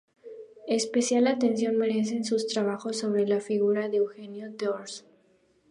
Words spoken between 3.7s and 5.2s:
de Eugenio d’Ors.